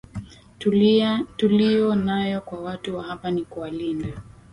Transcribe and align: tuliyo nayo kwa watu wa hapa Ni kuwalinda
tuliyo 1.37 1.95
nayo 1.95 2.41
kwa 2.41 2.59
watu 2.61 2.97
wa 2.97 3.03
hapa 3.03 3.31
Ni 3.31 3.45
kuwalinda 3.45 4.13